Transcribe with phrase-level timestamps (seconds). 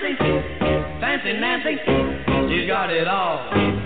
[0.00, 0.16] Nancy,
[1.00, 1.76] fancy Nancy,
[2.48, 3.77] she's got it all.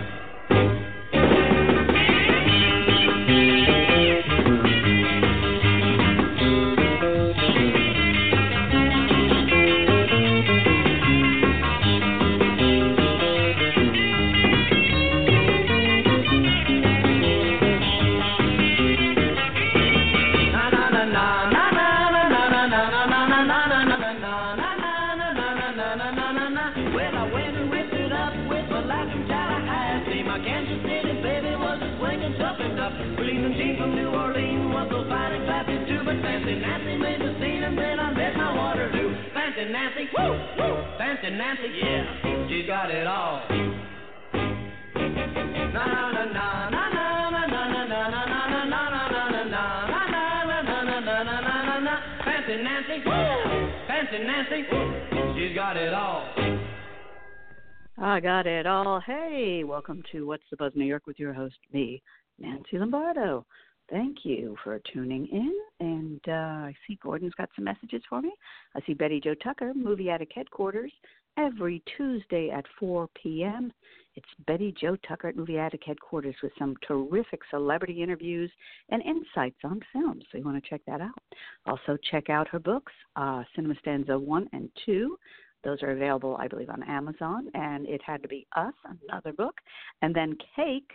[59.93, 62.03] Welcome to What's the Buzz New York with your host, me,
[62.39, 63.45] Nancy Lombardo.
[63.91, 65.53] Thank you for tuning in.
[65.81, 68.33] And uh, I see Gordon's got some messages for me.
[68.75, 70.91] I see Betty Jo Tucker, Movie Addict Headquarters,
[71.37, 73.71] every Tuesday at 4 p.m.
[74.15, 78.51] It's Betty Jo Tucker at Movie Addict Headquarters with some terrific celebrity interviews
[78.89, 80.25] and insights on films.
[80.33, 81.21] So you want to check that out.
[81.67, 85.19] Also, check out her books, uh, Cinema Stanza 1 and 2.
[85.65, 87.49] Those are available, I believe, on Amazon.
[87.55, 88.75] And It Had to Be Us,
[89.09, 89.55] another book.
[90.03, 90.91] And then Cake,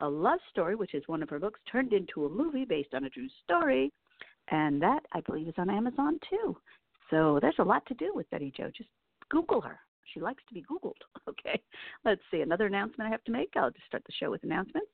[0.00, 3.04] a love story, which is one of her books, turned into a movie based on
[3.04, 3.92] a true story.
[4.48, 6.56] And that, I believe, is on Amazon too.
[7.10, 8.70] So there's a lot to do with Betty Jo.
[8.76, 8.90] Just
[9.30, 9.78] Google her.
[10.12, 10.92] She likes to be Googled.
[11.26, 11.60] Okay.
[12.04, 12.42] Let's see.
[12.42, 13.52] Another announcement I have to make.
[13.56, 14.90] I'll just start the show with announcements.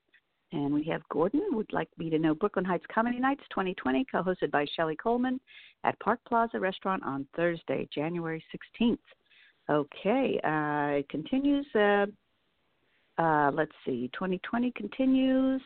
[0.52, 4.50] And we have Gordon would like me to know Brooklyn Heights Comedy Nights 2020, co-hosted
[4.50, 5.40] by Shelley Coleman
[5.84, 8.42] at Park Plaza Restaurant on Thursday, January
[8.80, 8.98] 16th.
[9.68, 11.66] Okay, uh, it continues.
[11.74, 12.06] Uh,
[13.18, 15.62] uh, let's see, 2020 continues.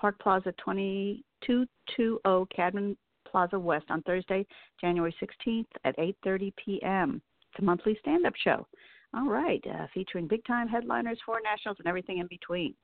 [0.00, 2.96] Park Plaza 2220 Cadman
[3.30, 4.46] Plaza West on Thursday,
[4.80, 7.22] January 16th at 8:30 p.m.
[7.52, 8.66] It's a monthly stand-up show.
[9.14, 12.74] All right, uh, featuring big-time headliners, foreign nationals, and everything in between.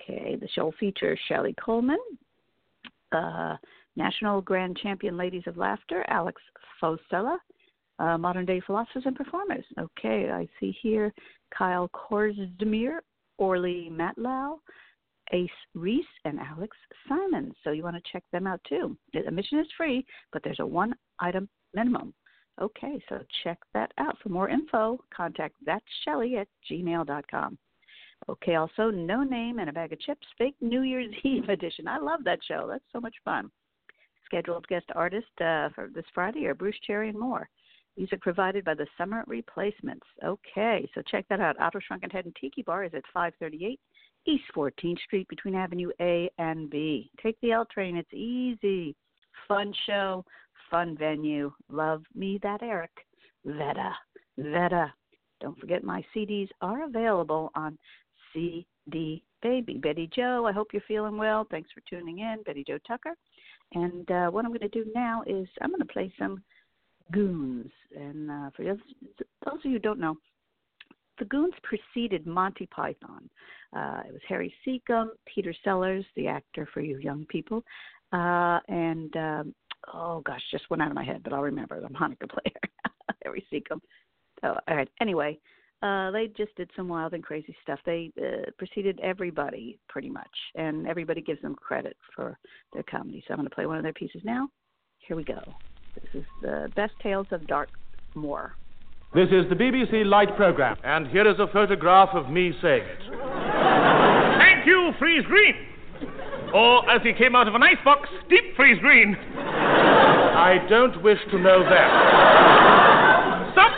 [0.00, 1.98] Okay, the show features Shelley Coleman,
[3.12, 3.56] uh,
[3.96, 6.40] National Grand Champion Ladies of Laughter, Alex
[6.80, 7.38] Fosella,
[7.98, 9.64] uh, Modern Day Philosophers and Performers.
[9.78, 11.12] Okay, I see here
[11.56, 12.98] Kyle Korsdemir,
[13.38, 14.58] Orly Matlow,
[15.32, 16.76] Ace Reese, and Alex
[17.08, 17.54] Simon.
[17.62, 18.96] So you want to check them out too.
[19.14, 22.14] Admission is free, but there's a one item minimum.
[22.60, 24.16] Okay, so check that out.
[24.22, 27.58] For more info, contact that's Shelley at gmail.com.
[28.28, 31.88] Okay, also No Name and a Bag of Chips, Fake New Year's Eve edition.
[31.88, 32.66] I love that show.
[32.68, 33.50] That's so much fun.
[34.26, 37.48] Scheduled guest artist uh, for this Friday are Bruce Cherry and more.
[37.96, 40.06] Music provided by the Summer Replacements.
[40.24, 41.60] Okay, so check that out.
[41.60, 43.78] Otto Shrunken Head and Tiki Bar is at 538
[44.26, 47.10] East 14th Street between Avenue A and B.
[47.22, 47.96] Take the L train.
[47.96, 48.96] It's easy.
[49.46, 50.24] Fun show,
[50.70, 51.52] fun venue.
[51.70, 52.92] Love me that Eric.
[53.44, 53.92] Veta.
[54.38, 54.92] Veta.
[55.40, 57.76] Don't forget my CDs are available on
[58.32, 59.74] CD Baby.
[59.74, 61.46] Betty Jo, I hope you're feeling well.
[61.50, 62.42] Thanks for tuning in.
[62.46, 63.16] Betty Jo Tucker.
[63.74, 66.42] And uh, what I'm going to do now is I'm going to play some
[67.10, 67.70] Goons.
[67.96, 68.78] And uh, for those,
[69.44, 70.16] those of you who don't know,
[71.18, 73.28] the Goons preceded Monty Python.
[73.76, 77.62] Uh, it was Harry Secombe, Peter Sellers, the actor for you young people,
[78.12, 79.54] uh, and um,
[79.94, 82.52] oh gosh, just went out of my head, but I'll remember the Monica player,
[83.24, 83.80] Harry Secombe.
[84.40, 84.88] So, all right.
[85.00, 85.38] Anyway,
[85.82, 87.80] uh, they just did some wild and crazy stuff.
[87.84, 92.38] They uh, preceded everybody pretty much, and everybody gives them credit for
[92.72, 93.24] their comedy.
[93.26, 94.48] So I'm going to play one of their pieces now.
[94.98, 95.40] Here we go.
[95.94, 98.54] This is the best tales of Dartmoor.
[99.14, 103.02] This is the BBC Light Program, and here is a photograph of me saying it.
[104.38, 105.54] Thank you, freeze green.
[106.54, 109.16] Or, as he came out of an icebox, deep freeze green.
[109.36, 112.91] I don't wish to know that.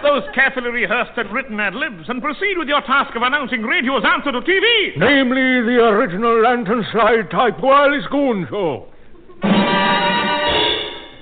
[0.04, 4.04] Those carefully rehearsed and written ad libs and proceed with your task of announcing radio's
[4.04, 4.98] answer to TV.
[4.98, 8.84] Namely, the original lantern slide type wireless goon show.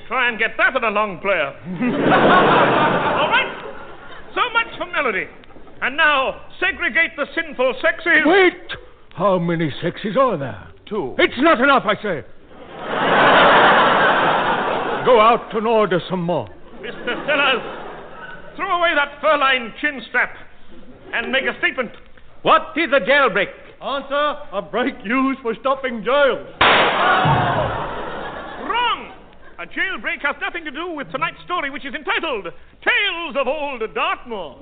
[0.08, 1.46] Try and get that on a long player.
[3.23, 3.55] All right.
[4.34, 5.29] So much for melody.
[5.81, 8.25] And now, segregate the sinful sexes.
[8.26, 8.73] Wait!
[9.14, 10.67] How many sexes are there?
[10.88, 11.14] Two.
[11.19, 12.02] It's not enough, I say.
[15.06, 16.49] Go out and order some more.
[16.81, 17.26] Mr.
[17.26, 17.81] Sellers,
[18.56, 20.34] throw away that fur-lined chin strap
[21.12, 21.90] and make a statement.
[22.43, 23.49] What is a jailbreak?
[23.81, 26.46] Answer, a break used for stopping jails.
[28.69, 29.12] Wrong!
[29.58, 33.82] A jailbreak has nothing to do with tonight's story, which is entitled Tales of Old
[33.94, 34.56] Dartmoor.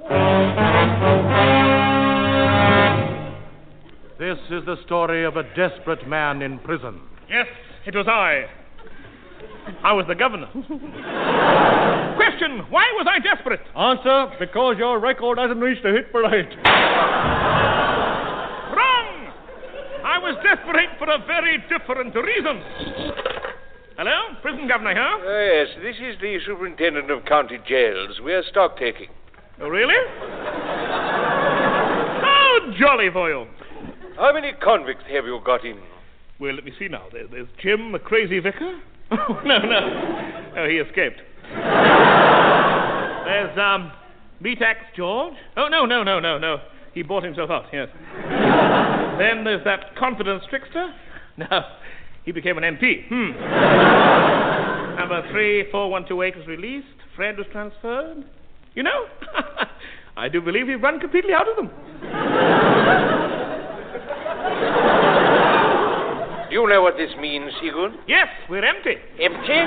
[4.19, 7.01] This is the story of a desperate man in prison.
[7.29, 7.47] Yes,
[7.87, 8.47] it was I.
[9.82, 10.47] I was the governor.
[12.17, 13.61] Question Why was I desperate?
[13.75, 16.49] Answer, because your record hasn't reached a hit parade.
[18.77, 19.32] Wrong!
[20.05, 22.61] I was desperate for a very different reason.
[23.97, 24.37] Hello?
[24.43, 25.03] Prison governor here?
[25.03, 28.21] Uh, yes, this is the superintendent of county jails.
[28.23, 29.09] We're stock taking.
[29.61, 29.97] Oh, really?
[32.21, 33.47] How jolly for you.
[34.17, 35.81] How many convicts have you got in?
[36.38, 37.09] Well, let me see now.
[37.12, 38.81] There's Jim, the crazy vicar.
[39.45, 40.53] No, no.
[40.57, 41.21] Oh, he escaped.
[43.25, 43.93] There's, um,
[44.43, 45.35] Meatax George.
[45.57, 46.59] Oh, no, no, no, no, no.
[46.95, 47.89] He bought himself out, yes.
[49.19, 50.93] then there's that confidence trickster.
[51.37, 51.62] No,
[52.25, 53.07] he became an MP.
[53.09, 53.31] Hmm.
[54.99, 56.87] Number 34128 was released.
[57.17, 58.25] Fred was transferred.
[58.75, 59.07] You know,
[60.17, 61.69] I do believe we've run completely out of them.
[61.69, 61.73] Do
[66.50, 67.99] you know what this means, Seagoon?
[68.06, 68.97] Yes, we're empty.
[69.20, 69.61] Empty?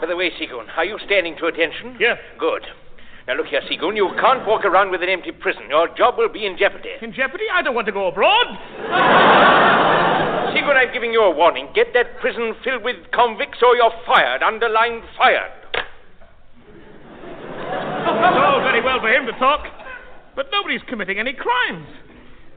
[0.00, 1.96] By the way, Seagoon, are you standing to attention?
[1.98, 2.18] Yes.
[2.38, 2.62] Good.
[3.26, 5.62] Now look here, Seagoon, you can't walk around with an empty prison.
[5.68, 6.90] Your job will be in jeopardy.
[7.00, 7.44] In jeopardy?
[7.52, 8.46] I don't want to go abroad.
[10.52, 11.68] Seagoon, I'm giving you a warning.
[11.74, 14.42] Get that prison filled with convicts or you're fired.
[14.42, 15.52] Underlined fired.
[17.64, 19.64] It's all very well for him to talk,
[20.36, 21.86] but nobody's committing any crimes.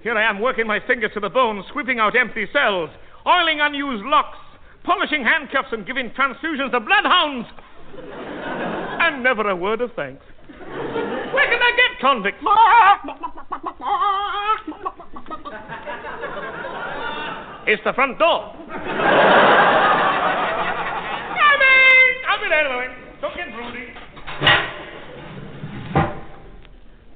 [0.07, 2.89] Here I am working my fingers to the bone, sweeping out empty cells,
[3.27, 4.37] oiling unused locks,
[4.85, 7.45] polishing handcuffs, and giving transfusions to bloodhounds.
[9.03, 10.23] and never a word of thanks.
[10.59, 12.41] Where can I get convicts?
[17.67, 18.55] It's the front door.
[18.55, 18.79] Come
[21.67, 22.23] in!
[22.25, 22.95] Come in anyway.
[23.19, 23.87] Don't get broody.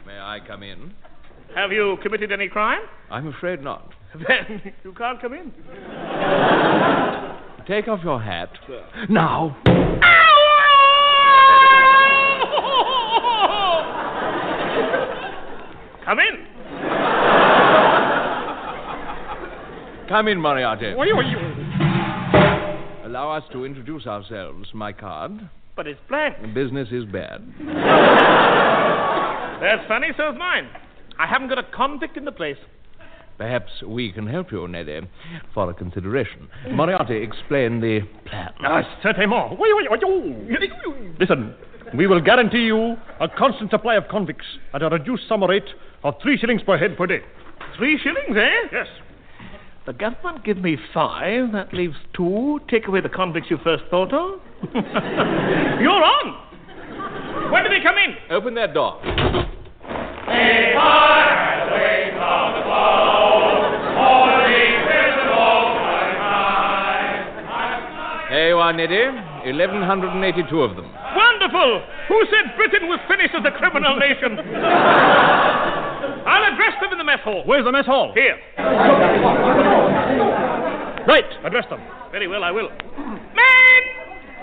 [0.06, 0.94] May I come in?
[1.62, 2.80] Have you committed any crime?
[3.12, 3.94] I'm afraid not.
[4.28, 5.54] Then you can't come in.
[7.68, 8.50] Take off your hat.
[8.66, 8.84] Sir.
[9.10, 9.56] Now.
[16.04, 16.48] Come in.
[20.10, 20.96] Come in, Moriarty.
[20.96, 21.38] What are you, what are you?
[23.06, 24.74] Allow us to introduce ourselves.
[24.74, 25.48] My card.
[25.76, 26.38] But it's blank.
[26.56, 27.44] Business is bad.
[29.62, 30.68] That's funny, so's mine.
[31.22, 32.58] I haven't got a convict in the place.
[33.38, 35.02] Perhaps we can help you, Neddy,
[35.54, 36.48] for a consideration.
[36.72, 38.50] Moriarty, explain the plan.
[38.64, 39.60] Ah, certainement.
[41.20, 41.54] Listen,
[41.96, 45.70] we will guarantee you a constant supply of convicts at a reduced summer rate
[46.04, 47.20] of three shillings per head per day.
[47.78, 48.68] Three shillings, eh?
[48.72, 48.88] Yes.
[49.86, 51.52] The government give me five.
[51.52, 52.60] That leaves two.
[52.68, 54.40] Take away the convicts you first thought of.
[54.74, 57.52] You're on.
[57.52, 58.16] When do they come in?
[58.32, 59.00] Open that door.
[60.28, 60.61] There
[68.72, 69.04] are, Neddy.
[69.52, 70.86] 1,182 of them.
[71.16, 71.84] Wonderful!
[72.08, 74.40] Who said Britain was finished as a criminal nation?
[76.26, 77.44] I'll address them in the mess hall.
[77.46, 78.14] Where's the mess hall?
[78.14, 78.38] Here.
[81.08, 81.82] Right, address them.
[82.12, 82.70] Very well, I will.
[82.70, 83.82] Men,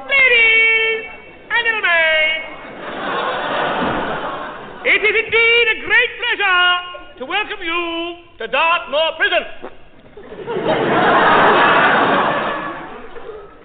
[0.08, 1.06] ladies,
[1.50, 2.28] and gentlemen,
[4.85, 9.44] it is indeed a great pleasure to welcome you to Dartmoor Prison.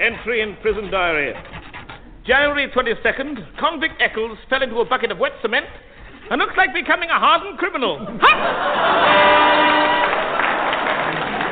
[0.00, 1.34] Entry in prison diary.
[2.24, 5.66] January 22nd, convict Eccles fell into a bucket of wet cement
[6.30, 7.98] and looks like becoming a hardened criminal.
[8.22, 9.40] Ha!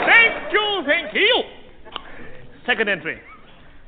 [0.06, 1.57] Thank you, thank you.
[2.68, 3.18] Second entry.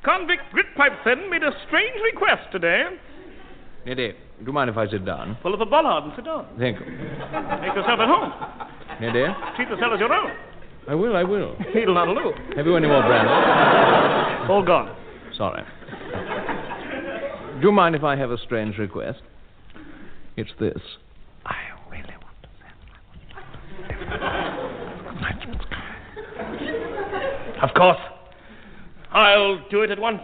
[0.02, 2.84] Convict Grytpype-Thynne made a strange request today.
[3.84, 5.36] Neddy, do you mind if I sit down?
[5.42, 6.46] Pull up a bollard and sit down.
[6.58, 6.86] Thank you.
[6.86, 8.32] Make yourself at home.
[8.98, 10.30] Neddy, Treat the cell as your own.
[10.88, 11.56] I will, I will.
[11.74, 12.32] Needle not a loo.
[12.56, 14.50] Have you any more brandy?
[14.50, 14.96] All gone.
[15.36, 15.62] Sorry.
[17.60, 19.20] Do you mind if I have a strange request?
[20.38, 20.80] It's this.
[21.44, 21.56] I
[21.90, 22.34] really want
[27.60, 27.98] to Of course.
[29.12, 30.22] I'll do it at once.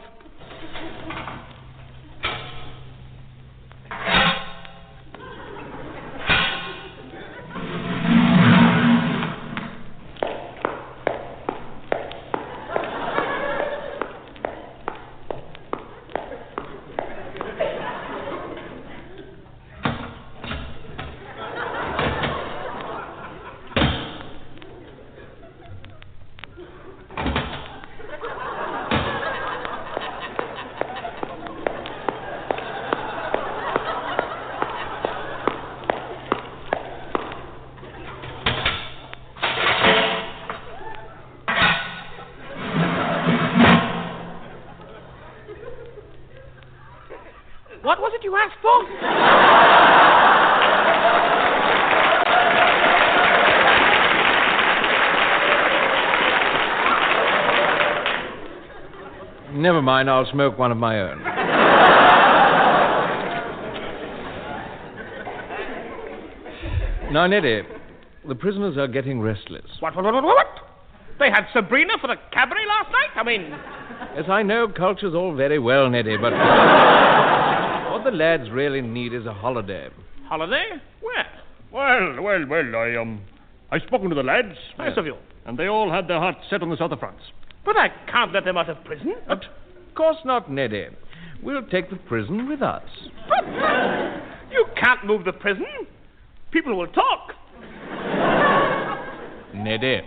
[47.83, 48.01] What
[48.67, 49.63] was it you asked
[59.53, 59.59] for?
[59.59, 61.23] Never mind, I'll smoke one of my own.
[67.13, 67.63] now, Neddy,
[68.29, 69.65] the prisoners are getting restless.
[69.81, 70.47] What, what, what, what, what?
[71.19, 73.09] They had Sabrina for the cabaret last night?
[73.17, 73.55] I mean,
[74.17, 76.33] Yes, I know culture's all very well, Neddy, but
[78.07, 79.89] the lads really need is a holiday.
[80.29, 80.65] holiday?
[81.03, 81.27] Where?
[81.73, 83.21] Well, well, well, I, um,
[83.73, 84.57] I've spoken to the lads.
[84.79, 85.17] Nice of you.
[85.45, 87.21] And they all had their hearts set on the south of France.
[87.65, 89.15] But I can't let them out of prison.
[89.29, 89.41] Of
[89.97, 90.87] course not, Neddy.
[91.43, 92.85] We'll take the prison with us.
[93.29, 93.45] But
[94.53, 95.67] You can't move the prison.
[96.53, 97.33] People will talk.
[99.53, 100.03] Neddy,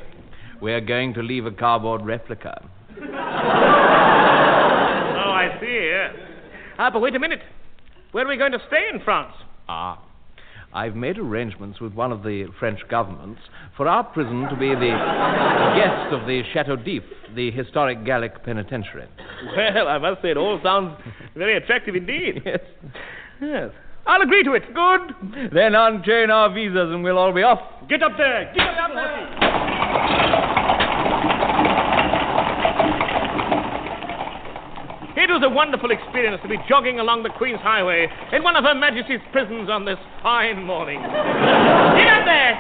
[0.62, 2.66] we're going to leave a cardboard replica.
[3.02, 3.06] Oh,
[5.32, 5.90] I see.
[5.92, 6.16] Yes.
[6.78, 7.42] Ah, but wait a minute.
[8.12, 9.34] Where are we going to stay in France?
[9.68, 10.02] Ah.
[10.74, 13.42] I've made arrangements with one of the French governments
[13.76, 14.94] for our prison to be the
[15.76, 17.04] guest of the Chateau d'If,
[17.36, 19.08] the historic Gallic penitentiary.
[19.56, 20.96] Well, I must say it all sounds
[21.36, 22.44] very attractive indeed.
[22.46, 22.60] Yes.
[23.42, 23.70] Yes.
[24.06, 24.64] I'll agree to it.
[24.74, 25.52] Good.
[25.54, 27.60] Then unchain our visas and we'll all be off.
[27.88, 28.52] Get up there!
[28.56, 30.59] Get up there!
[35.20, 38.64] It was a wonderful experience to be jogging along the Queen's Highway in one of
[38.64, 41.04] Her Majesty's prisons on this fine morning.
[41.04, 42.56] Get up there!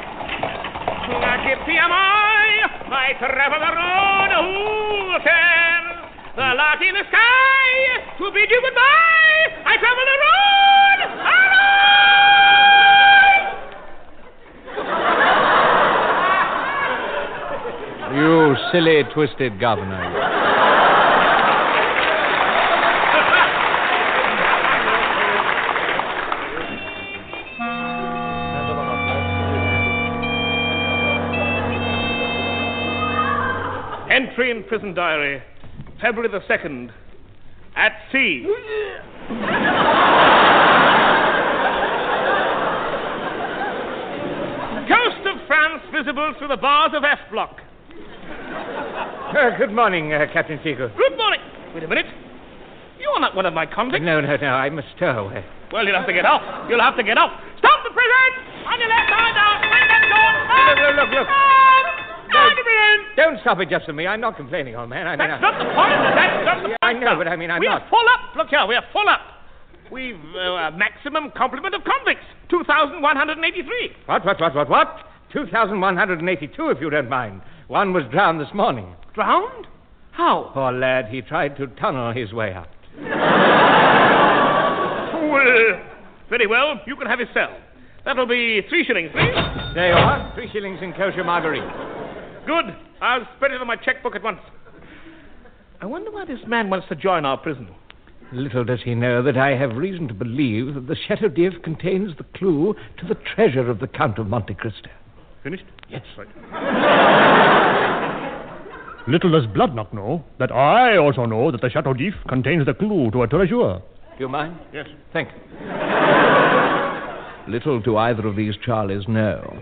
[1.39, 6.03] Gypsy am I, I travel the road, who can?
[6.35, 10.59] The lark in the sky, to bid you goodbye, I travel the road!
[18.19, 20.38] You silly, twisted governor.
[34.69, 35.41] Prison diary.
[35.99, 36.91] February the 2nd.
[37.75, 38.45] At sea.
[44.87, 47.59] Coast of France visible through the bars of F Block.
[48.29, 50.89] Uh, good morning, uh, Captain Seagull.
[50.89, 51.39] Good morning.
[51.73, 52.05] Wait a minute.
[52.99, 54.05] You're not one of my convicts.
[54.05, 55.43] No, no, no, I must stow away.
[55.71, 56.69] Well, you'll have to get off.
[56.69, 57.31] You'll have to get off.
[63.41, 64.07] Stop it just for me.
[64.07, 65.07] I'm not complaining, old man.
[65.07, 65.89] I mean, That's I- not the point.
[66.15, 66.97] That's not the Yeah, point.
[66.97, 68.35] I know, but I mean, I'm we not- are full up.
[68.35, 69.21] Look here, we are full up.
[69.91, 72.25] We've uh, a maximum complement of convicts.
[72.49, 73.91] 2,183.
[74.05, 74.97] What, what, what, what, what?
[75.33, 77.41] 2,182, if you don't mind.
[77.67, 78.95] One was drowned this morning.
[79.15, 79.67] Drowned?
[80.11, 80.51] How?
[80.53, 82.67] Poor lad, he tried to tunnel his way out.
[85.29, 85.81] Well,
[86.29, 86.79] very well.
[86.87, 87.55] You can have his cell.
[88.05, 89.33] That'll be three shillings, please.
[89.75, 90.31] There you are.
[90.33, 91.67] Three shillings in kosher margarine.
[92.47, 92.75] Good.
[93.01, 94.39] I'll spread it on my checkbook at once.
[95.81, 97.69] I wonder why this man wants to join our prison.
[98.31, 102.15] Little does he know that I have reason to believe that the Chateau d'If contains
[102.17, 104.89] the clue to the treasure of the Count of Monte Cristo.
[105.41, 105.63] Finished?
[105.89, 106.03] Yes.
[106.17, 106.27] Right.
[109.07, 113.09] Little does Bloodnok know that I also know that the Chateau d'If contains the clue
[113.11, 113.81] to a treasure.
[114.17, 114.59] Do you mind?
[114.71, 114.85] Yes.
[115.13, 115.35] Thank you.
[117.51, 119.57] Little do either of these Charlies know.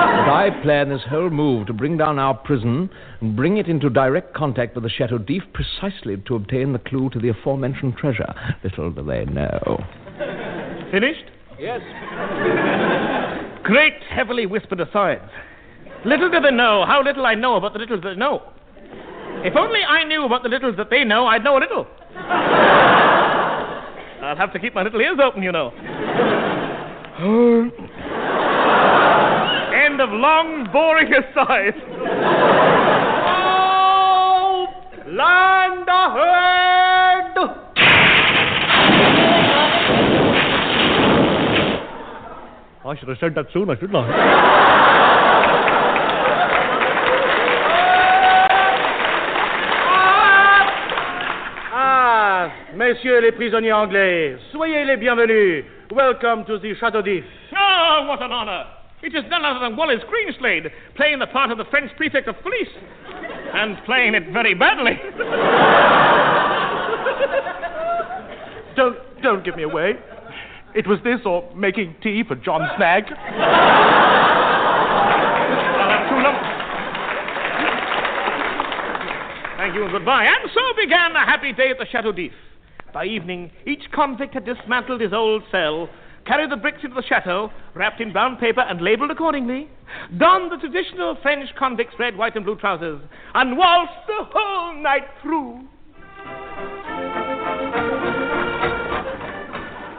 [0.00, 2.88] But I plan this whole move to bring down our prison
[3.20, 7.10] and bring it into direct contact with the Chateau d'If precisely to obtain the clue
[7.10, 8.32] to the aforementioned treasure.
[8.64, 9.84] Little do they know.
[10.90, 11.24] Finished?
[11.58, 11.80] Yes.
[13.62, 15.30] Great, heavily whispered asides.
[16.06, 18.42] Little do they know how little I know about the little they know.
[19.44, 21.86] If only I knew about the littles that they know, I'd know a little.
[24.22, 25.72] I'll have to keep my little ears open, you know.
[30.00, 31.74] End of long, boring aside.
[33.26, 34.66] Oh,
[35.08, 37.36] land ahead!
[42.82, 44.08] I should have said that sooner, I shouldn't I?
[51.74, 55.64] Ah, messieurs les prisonniers anglais, soyez les bienvenus.
[55.90, 57.24] Welcome to the Chateau d'If.
[57.54, 58.79] Oh, what an honor!
[59.02, 62.36] It is none other than Wallace Greenslade, playing the part of the French prefect of
[62.42, 62.68] police.
[63.54, 64.98] And playing it very badly.
[68.76, 69.94] Don't, don't give me away.
[70.74, 73.10] It was this or making tea for John Snagge.
[73.10, 73.18] I'll
[75.90, 76.48] have two lumps.
[79.58, 80.24] Thank you and goodbye.
[80.24, 82.32] And so began a happy day at the Chateau d'If.
[82.94, 85.88] By evening, each convict had dismantled his old cell,
[86.26, 89.68] carried the bricks into the chateau, wrapped in brown paper and labeled accordingly,
[90.18, 93.00] donned the traditional French convict's red, white, and blue trousers,
[93.34, 95.60] and waltzed the whole night through.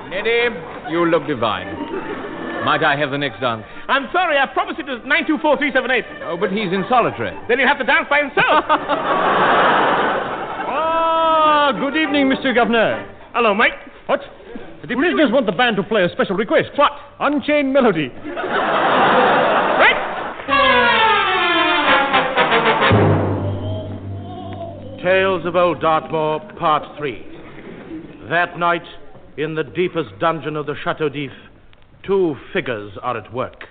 [0.10, 0.56] Neddy,
[0.92, 1.68] you look divine.
[2.66, 3.64] Might I have the next dance?
[3.88, 6.06] I'm sorry, I promised it was 924378.
[6.24, 7.36] Oh, but he's in solitary.
[7.48, 8.66] Then he'll have to dance by himself.
[10.74, 12.54] Ah, good evening, Mr.
[12.54, 13.08] Governor.
[13.34, 13.72] Hello, Mike.
[14.08, 14.20] What?
[14.82, 16.72] The prisoners want the band to play a special request.
[16.76, 16.92] What?
[17.20, 18.10] Unchained Melody.
[18.10, 19.96] Right?
[25.04, 27.26] Tales of Old Dartmoor, Part 3.
[28.30, 28.84] That night,
[29.38, 31.32] in the deepest dungeon of the Chateau d'If,
[32.04, 33.66] two figures are at work.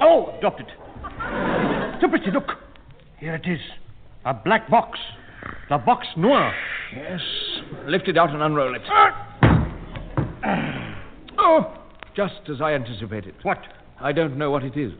[0.00, 0.68] Oh, dropped it.
[1.98, 2.67] Stupidity, look.
[3.20, 3.60] Here it is.
[4.24, 4.98] A black box.
[5.68, 6.52] The box noir.
[6.94, 7.20] Yes.
[7.86, 8.82] Lift it out and unroll it.
[8.86, 9.38] Ah!
[10.44, 11.02] Ah!
[11.36, 11.74] Oh,
[12.16, 13.34] just as I anticipated.
[13.42, 13.58] What?
[14.00, 14.92] I don't know what it is.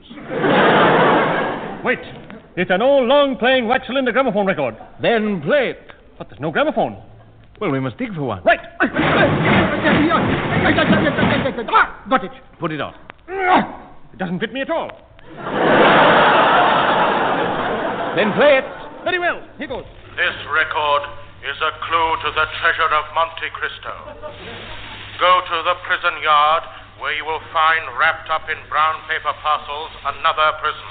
[1.85, 2.01] Wait.
[2.57, 4.77] It's an old long playing wax cylinder gramophone record.
[5.01, 5.79] Then play it.
[6.19, 7.01] But there's no gramophone.
[7.61, 8.43] Well, we must dig for one.
[8.43, 8.59] Right.
[12.09, 12.33] Got it.
[12.59, 12.95] Put it on.
[14.13, 14.91] It doesn't fit me at all.
[18.19, 18.67] Then play it.
[19.07, 19.39] Very well.
[19.63, 19.87] Here goes.
[20.19, 21.03] This record
[21.47, 23.95] is a clue to the treasure of Monte Cristo.
[25.23, 26.67] Go to the prison yard
[26.99, 30.91] where you will find wrapped up in brown paper parcels another prison.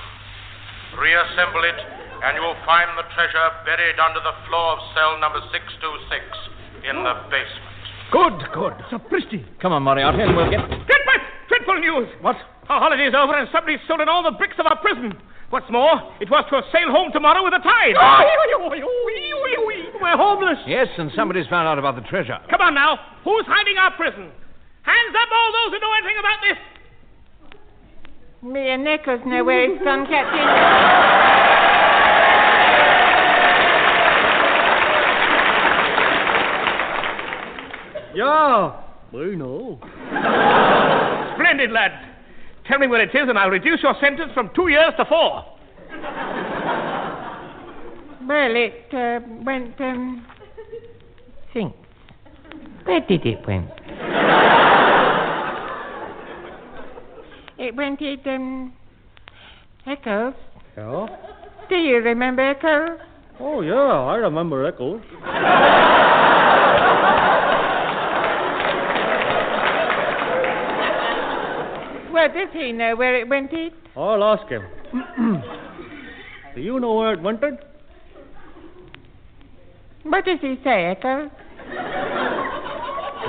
[1.04, 1.76] Reassemble it
[2.24, 6.96] and you will find the treasure buried under the floor of cell number 626 in
[7.04, 7.76] the basement.
[8.08, 8.72] Good, good.
[8.88, 9.44] Sapristi.
[9.60, 10.63] Come on, Moriarty, and we'll get.
[10.63, 11.28] Get back!
[11.52, 12.08] Dreadful news!
[12.24, 12.40] What?
[12.72, 15.12] Our holiday's over and somebody's stolen all the bricks of our prison.
[15.50, 17.96] What's more, it was to sail home tomorrow with the tide.
[20.02, 20.58] We're homeless.
[20.68, 22.38] Yes, and somebody's found out about the treasure.
[22.50, 23.00] Come on now.
[23.24, 24.30] Who's hiding our prison?
[24.84, 26.58] Hands up, all those who know anything about this.
[28.44, 31.48] Me and Nichols know where it's gone, Captain.
[38.16, 38.82] Yeah,
[39.14, 39.80] we know.
[41.36, 42.07] Splendid, lad.
[42.68, 45.46] Tell me where it is, and I'll reduce your sentence from two years to four.
[48.28, 50.26] Well, it uh, went, um.
[51.54, 51.74] Think.
[52.84, 53.72] Where did it went?
[57.58, 58.74] it went in, um.
[59.86, 60.34] Echoes.
[60.76, 61.08] Yeah?
[61.70, 63.00] Do you remember Echoes?
[63.40, 65.02] Oh, yeah, I remember Eccles.
[72.28, 73.72] Well, does he know where it went in?
[73.96, 74.63] I'll ask him.
[76.56, 77.42] Do you know where it went?
[77.44, 77.58] in?
[80.04, 81.30] What does he say, Echoes?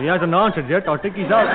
[0.01, 0.89] He hasn't answered yet.
[0.89, 1.47] I think he's out.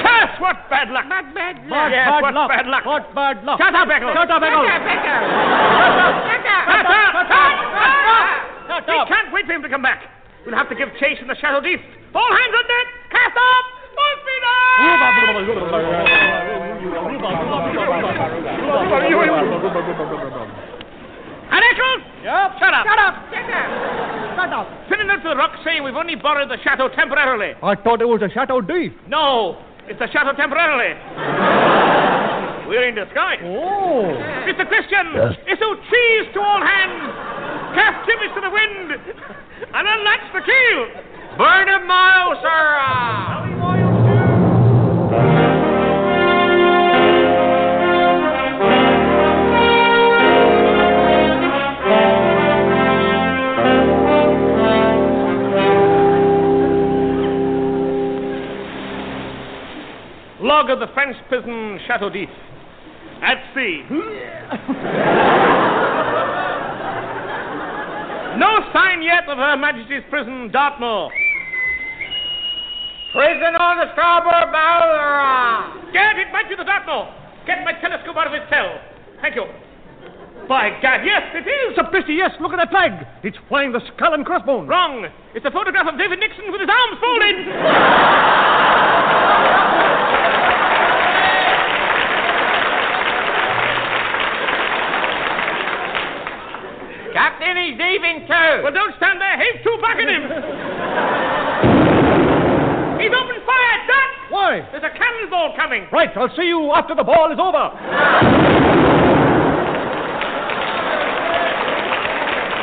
[0.00, 0.40] Curse!
[0.40, 1.04] What bad luck!
[1.08, 1.70] Not bad luck.
[1.70, 2.48] What Yes, bad what luck?
[2.48, 2.84] bad luck?
[2.86, 3.58] What bad luck?
[3.60, 4.12] Shut up, Eccles!
[4.16, 4.68] Shut up, Eccles!
[4.68, 5.28] Shut up, Echoes!
[5.76, 7.12] Shut up!
[7.16, 7.52] Shut up!
[8.68, 9.08] Shut We up!
[9.08, 10.00] We can't wait for him to come back.
[10.44, 11.80] We'll have to give chase in the Shadow Deep.
[12.14, 12.86] All hands on deck!
[13.12, 13.64] Cast off!
[13.96, 14.44] Full speed
[21.46, 22.02] And Eccles!
[22.24, 22.48] Yep.
[22.58, 22.84] Shut up!
[22.86, 23.14] Shut up!
[23.30, 23.68] Shut up!
[24.36, 24.66] Shut up!
[24.88, 27.54] Send it to the rock saying we've only borrowed the chateau temporarily.
[27.62, 28.92] I thought it was a Chateau d'If.
[29.08, 30.94] No, it's the chateau temporarily.
[32.68, 33.38] We're in disguise.
[33.44, 34.10] Oh.
[34.42, 34.66] Mr.
[34.66, 35.38] Christian, yes.
[35.46, 37.14] issue cheese to all hands.
[37.78, 38.90] Cast timbers to the wind.
[39.72, 40.88] And unlatch the keel.
[41.38, 43.85] Burn a mile, sir.
[60.46, 62.30] Log of the French prison Chateau d'If.
[63.20, 63.82] At sea.
[68.38, 71.10] no sign yet of Her Majesty's prison, Dartmoor.
[73.10, 75.82] Prison on the starboard bow.
[75.92, 77.12] Gad, it might be the Dartmoor.
[77.44, 78.78] Get my telescope out of its cell.
[79.20, 79.46] Thank you.
[80.46, 81.76] By Gad, yes, it is.
[81.76, 83.04] Sapristi, yes, look at that flag.
[83.24, 84.68] It's flying the skull and crossbones.
[84.68, 85.08] Wrong.
[85.34, 87.34] It's a photograph of David Nixon with his arms folded.
[97.16, 98.62] Captain, he's leaving too.
[98.62, 99.36] Well, don't stand there.
[99.38, 100.22] Heave two back at him.
[103.00, 104.10] He's opened fire, Dad.
[104.30, 104.68] Why?
[104.72, 105.86] There's a cannonball coming.
[105.92, 107.70] Right, I'll see you after the ball is over.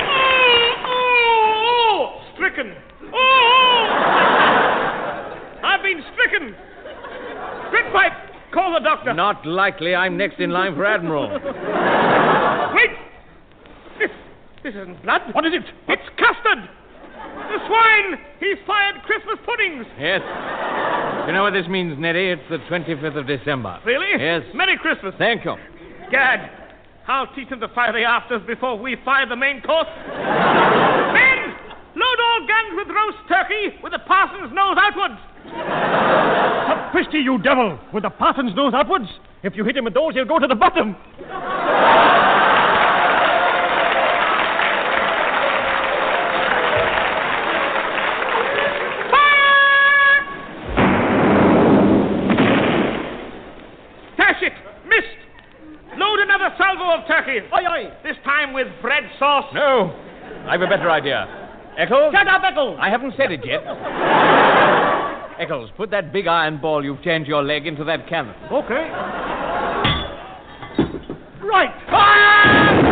[0.10, 2.76] Oh, oh, oh, stricken.
[3.14, 3.84] Oh, oh.
[5.64, 6.56] I've been stricken.
[7.72, 9.14] Grytpype, call the doctor.
[9.14, 9.96] Not likely.
[9.96, 11.40] I'm next in line for Admiral.
[14.64, 15.22] This, isn't blood.
[15.34, 15.64] What is it?
[15.90, 16.64] It's custard.
[16.64, 18.20] The swine.
[18.40, 19.86] He's fired Christmas puddings.
[20.00, 20.22] yes.
[21.28, 22.30] You know what this means, Neddy?
[22.32, 23.80] It's the 25th of December.
[23.86, 24.08] Really?
[24.18, 24.44] Yes.
[24.54, 25.14] Merry Christmas.
[25.18, 25.56] Thank you.
[26.12, 26.50] Gad,
[27.08, 29.88] I'll teach them to fire the afters before we fire the main course.
[30.08, 31.40] Men,
[31.96, 35.20] load all guns with roast turkey with the parson's nose outwards.
[36.68, 37.80] Sapristi, you devil!
[37.94, 39.08] With the parson's nose upwards.
[39.44, 40.96] If you hit him with those, he'll go to the bottom.
[54.18, 54.54] Dash it!
[54.88, 55.98] Missed!
[55.98, 57.40] Load another salvo of turkey.
[57.52, 57.94] Aye, aye.
[58.04, 59.48] This time with bread sauce.
[59.54, 59.96] No.
[60.50, 61.28] I've a better idea.
[61.78, 62.12] Eccles?
[62.14, 62.78] Shut up, Eccles!
[62.80, 63.64] I haven't said it yet.
[65.40, 68.36] Eccles, put that big iron ball you've changed your leg into that cannon.
[68.52, 68.84] Okay.
[71.40, 71.72] Right.
[71.90, 72.84] Fire!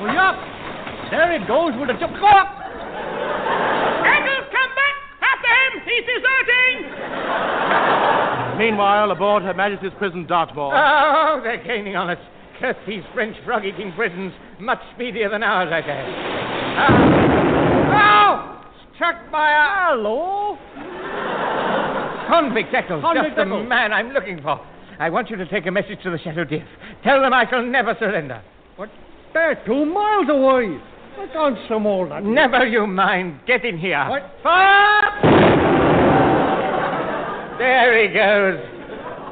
[0.00, 0.38] Well, yeah.
[1.10, 2.14] There it goes with a jump.
[2.20, 2.54] Go up.
[4.06, 4.96] Eccles, come back!
[5.18, 5.82] After him!
[5.82, 6.76] He's deserting!
[8.56, 10.72] Meanwhile, aboard Her Majesty's prison, Dartmoor.
[10.72, 12.18] Oh, they're gaining on us.
[12.60, 14.32] Curse these French frog-eating prisons.
[14.58, 16.04] Much speedier than ours, I say.
[16.76, 17.16] Ah.
[17.96, 18.70] Oh!
[18.94, 19.96] Struck by a...
[19.96, 20.58] Hello?
[22.28, 24.60] Convict Eccles, Convict just the man I'm looking for.
[24.98, 26.62] I want you to take a message to the Chateau d'If.
[27.02, 28.42] Tell them I shall never surrender.
[28.76, 28.90] What?
[29.32, 30.78] They're two miles away.
[31.18, 32.22] I can't some all that.
[32.22, 33.40] Never you mind.
[33.46, 34.06] Get in here.
[34.08, 34.30] What?
[34.42, 35.22] Fire!
[37.58, 38.79] There he goes.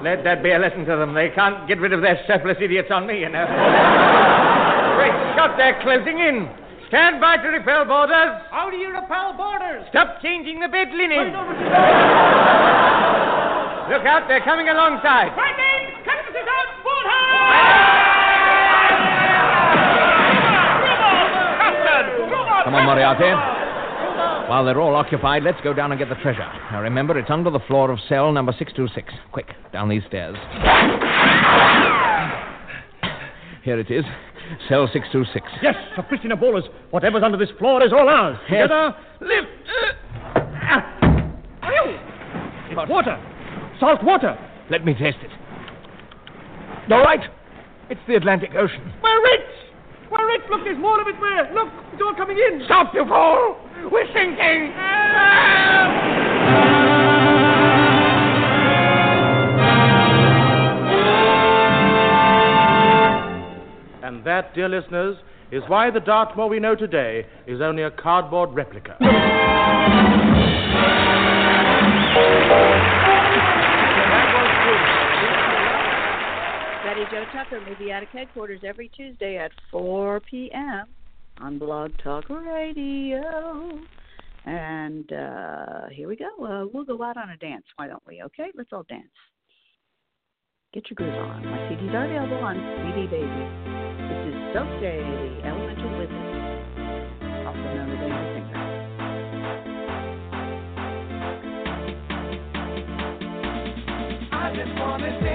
[0.02, 1.14] Let that be a lesson to them.
[1.14, 3.46] They can't get rid of their surplus idiots on me, you know.
[4.98, 6.48] Great Scott, they're closing in.
[6.88, 8.40] Stand by to repel borders.
[8.50, 9.84] How do you repel borders?
[9.90, 11.34] Stop changing the bed linen.
[13.90, 15.34] Look out, they're coming alongside.
[15.34, 16.04] Frightening!
[16.04, 16.84] Cactus is out!
[16.84, 17.06] Board
[22.64, 23.57] Come on, Moriarty.
[24.48, 26.50] While they're all occupied, let's go down and get the treasure.
[26.72, 29.12] Now remember, it's under the floor of cell number 626.
[29.30, 30.36] Quick, down these stairs.
[33.62, 34.06] Here it is.
[34.66, 35.44] Cell 626.
[35.62, 35.74] Yes,
[36.08, 36.64] Christian Bolas.
[36.90, 38.38] Whatever's under this floor is all ours.
[38.50, 38.62] Yes.
[38.62, 39.44] Together, live.
[42.70, 42.86] It's uh, ah.
[42.88, 43.74] water.
[43.78, 44.38] Salt water.
[44.70, 45.30] Let me taste it.
[46.90, 47.20] All right.
[47.90, 48.92] It's the Atlantic Ocean.
[49.02, 49.67] We're rich.
[50.10, 50.42] We're rich.
[50.50, 51.52] Look, there's more of it there.
[51.54, 52.62] Look, it's all coming in.
[52.64, 53.56] Stop, you fool!
[53.90, 54.72] We're sinking!
[64.02, 65.18] And that, dear listeners,
[65.50, 68.96] is why the Dartmoor we know today is only a cardboard replica.
[76.84, 80.86] Betty Jo Tucker, Movie Addict Headquarters, every Tuesday at 4 p.m.
[81.40, 83.80] on Blog Talk Radio.
[84.44, 86.44] And uh, here we go.
[86.44, 88.22] Uh, we'll go out on a dance, why don't we?
[88.22, 89.04] Okay, let's all dance.
[90.72, 91.44] Get your groove on.
[91.44, 93.44] My CDs are available on CD Baby.
[94.08, 94.84] This is Soke,
[95.44, 96.28] Elemental Wizard,
[97.46, 97.98] also known as
[98.36, 98.58] Finger.
[104.32, 105.27] I just wanna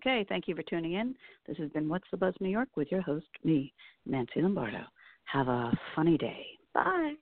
[0.00, 1.14] Okay, thank you for tuning in.
[1.46, 3.74] This has been What's the Buzz New York with your host, me,
[4.06, 4.78] Nancy Lombardo.
[5.24, 6.46] Have a funny day.
[6.72, 7.16] Bye.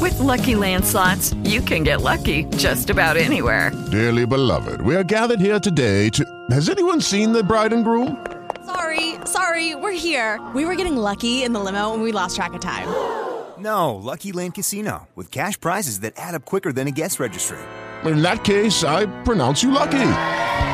[0.00, 3.70] With Lucky Land slots, you can get lucky just about anywhere.
[3.90, 6.24] Dearly beloved, we are gathered here today to.
[6.50, 8.26] Has anyone seen the bride and groom?
[8.64, 10.40] Sorry, sorry, we're here.
[10.54, 12.88] We were getting lucky in the limo and we lost track of time.
[13.58, 17.56] No, Lucky Land Casino, with cash prizes that add up quicker than a guest registry.
[18.04, 20.35] In that case, I pronounce you lucky.